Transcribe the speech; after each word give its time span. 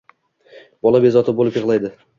Bola 0.87 1.03
bezovta 1.05 1.37
bo`lib 1.43 1.63
yig`laydi 1.63 1.95